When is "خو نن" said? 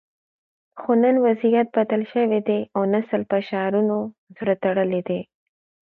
0.79-1.15